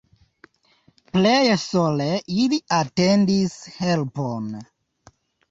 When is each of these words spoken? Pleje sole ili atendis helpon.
Pleje 1.17 1.57
sole 1.63 2.07
ili 2.45 2.59
atendis 2.79 3.59
helpon. 3.77 4.51